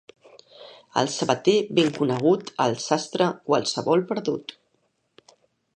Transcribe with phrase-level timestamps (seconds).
[1.01, 4.57] El sabater, ben conegut; el sastre, qualsevol perdut.